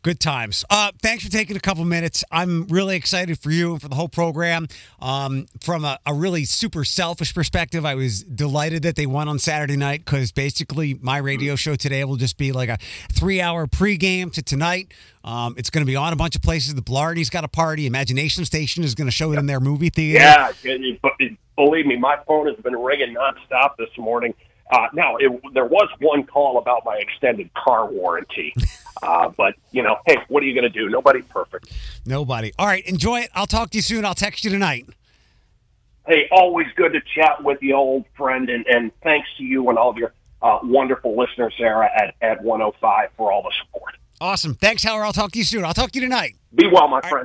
Good 0.05 0.21
times. 0.21 0.67
Uh, 0.69 0.93
thanks 1.01 1.25
for 1.25 1.31
taking 1.31 1.57
a 1.57 1.61
couple 1.61 1.83
minutes. 1.87 2.25
I'm 2.31 2.67
really 2.67 2.95
excited 2.95 3.39
for 3.39 3.51
you 3.51 3.73
and 3.73 3.81
for 3.81 3.89
the 3.89 3.95
whole 3.95 4.11
program. 4.11 4.69
Um, 5.01 5.47
from 5.63 5.83
a, 5.87 5.99
a, 6.05 6.13
really 6.13 6.45
super 6.45 6.85
selfish 6.85 7.35
perspective, 7.35 7.87
I 7.87 7.95
was 7.95 8.23
delighted 8.23 8.83
that 8.83 8.97
they 8.97 9.07
won 9.07 9.29
on 9.29 9.39
Saturday 9.39 9.79
night 9.79 10.05
because 10.05 10.31
basically 10.31 10.99
my 11.01 11.17
radio 11.17 11.57
show 11.57 11.75
today 11.75 12.05
will 12.05 12.17
just 12.17 12.37
be 12.37 12.53
like 12.53 12.69
a 12.69 12.77
three 13.15 13.41
hour 13.41 13.67
pregame 13.67 14.31
to 14.35 14.43
tonight. 14.43 14.93
Um, 15.25 15.55
it's 15.57 15.71
going 15.71 15.87
to 15.87 15.91
be 15.91 15.97
on 15.97 16.13
a 16.13 16.17
bunch 16.17 16.37
of 16.37 16.43
places. 16.43 16.75
The 16.75 16.83
Blarney's 16.83 17.31
got 17.31 17.45
a 17.45 17.49
party. 17.49 17.87
Imagination 17.87 18.45
Station 18.45 18.85
is 18.85 18.95
going 18.95 19.09
to 19.09 19.11
show 19.11 19.33
it 19.33 19.39
in 19.39 19.47
their 19.47 19.59
movie 19.59 19.89
theater. 19.89 20.23
Yeah, 20.23 20.53
believe 21.57 21.87
me, 21.87 21.97
my 21.97 22.19
phone 22.27 22.47
has 22.47 22.57
been 22.57 22.77
ringing 22.77 23.15
nonstop 23.15 23.79
this 23.79 23.89
morning. 23.97 24.35
Uh, 24.75 24.89
now, 24.93 25.17
it, 25.17 25.31
there 25.53 25.67
was 25.67 25.89
one 26.01 26.25
call 26.25 26.59
about 26.59 26.85
my 26.85 26.97
extended 26.97 27.53
car 27.55 27.87
warranty. 27.87 28.55
Uh, 29.03 29.29
but, 29.37 29.55
you 29.71 29.83
know, 29.83 29.99
hey, 30.07 30.17
what 30.29 30.43
are 30.43 30.47
you 30.47 30.55
going 30.55 30.73
to 30.73 30.81
do? 30.81 30.89
Nobody's 30.89 31.27
perfect. 31.27 31.71
Nobody. 32.07 32.53
All 32.59 32.67
right, 32.67 32.87
enjoy 32.87 33.21
it. 33.21 33.31
I'll 33.35 33.45
talk 33.45 33.71
to 33.71 33.77
you 33.77 33.83
soon. 33.83 34.05
I'll 34.05 34.15
text 34.15 34.45
you 34.45 34.51
tonight. 34.51 34.87
Hey, 36.07 36.27
always 36.31 36.69
good 36.77 36.93
to 36.93 37.01
chat 37.15 37.43
with 37.43 37.61
you, 37.61 37.75
old 37.75 38.07
friend. 38.17 38.49
And, 38.49 38.65
and 38.67 38.93
thanks 39.03 39.29
to 39.37 39.43
you 39.43 39.69
and 39.69 39.77
all 39.77 39.91
of 39.91 39.99
your 39.99 40.15
uh, 40.41 40.61
wonderful 40.63 41.19
listeners 41.19 41.53
there 41.59 41.83
at, 41.83 42.15
at 42.23 42.43
105 42.45 43.11
for 43.17 43.31
all 43.31 43.43
the 43.43 43.53
support. 43.65 43.97
Awesome. 44.21 44.55
Thanks, 44.55 44.85
Howard. 44.85 45.05
I'll 45.05 45.13
talk 45.13 45.33
to 45.33 45.39
you 45.39 45.45
soon. 45.45 45.65
I'll 45.65 45.75
talk 45.75 45.91
to 45.91 45.99
you 45.99 46.07
tonight. 46.07 46.37
Be 46.55 46.69
well, 46.69 46.89
my 46.89 47.01
all 47.01 47.11
friend. 47.11 47.23